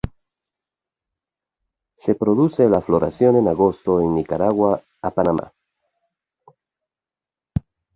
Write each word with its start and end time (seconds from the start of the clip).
Se 1.93 2.15
produce 2.15 2.67
la 2.67 2.81
floración 2.81 3.35
en 3.35 3.47
agosto 3.47 4.01
en 4.01 4.15
Nicaragua 4.15 4.81
a 4.99 5.11
Panamá. 5.11 5.53